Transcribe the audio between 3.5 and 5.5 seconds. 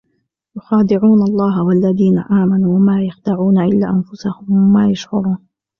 إِلَّا أَنفُسَهُمْ وَمَا يَشْعُرُونَ